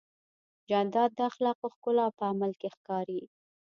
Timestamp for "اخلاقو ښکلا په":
1.29-2.23